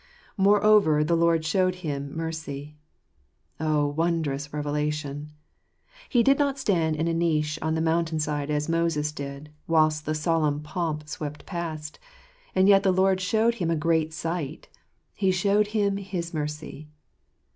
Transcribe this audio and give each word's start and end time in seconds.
Moreover, 0.37 1.03
the 1.03 1.15
Lord 1.15 1.45
showed 1.45 1.75
him 1.85 2.15
mercy. 2.17 2.75
Oh, 3.59 3.85
wondrous 3.85 4.51
revelation! 4.51 5.31
He 6.09 6.23
did 6.23 6.39
not 6.39 6.57
stand 6.57 6.95
in 6.95 7.07
a 7.07 7.13
niche 7.13 7.59
on 7.61 7.75
the 7.75 7.81
mountain 7.85 8.17
side, 8.19 8.49
as 8.49 8.67
Moses 8.67 9.11
did, 9.11 9.51
whilst 9.67 10.07
the 10.07 10.15
solemn 10.15 10.63
pomp 10.63 11.07
swept 11.07 11.45
past; 11.45 11.99
and 12.55 12.67
yet 12.67 12.81
the 12.81 12.91
Lord 12.91 13.21
showed 13.21 13.53
him 13.61 13.69
a 13.69 13.75
great 13.75 14.11
sight— 14.11 14.69
He 15.13 15.29
showed 15.29 15.67
him 15.67 15.97
his 15.97 16.33
mercy. 16.33 16.89